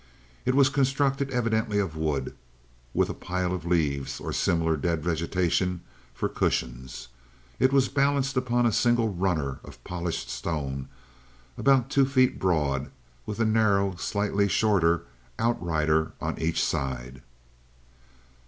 [0.45, 2.33] It was constructed evidently of wood,
[2.91, 5.81] with a pile of leaves, or similar dead vegetation,
[6.11, 7.09] for cushions.
[7.59, 10.87] It was balanced upon a single runner of polished stone,
[11.55, 12.89] about two feet broad,
[13.27, 15.03] with a narrow, slightly shorter
[15.39, 17.21] outrider on each side.